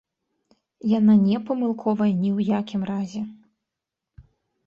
Яна 0.99 1.13
не 1.25 1.37
памылковая 1.49 2.07
ні 2.21 2.29
ў 2.37 2.59
якім 2.59 2.81
разе. 2.91 3.21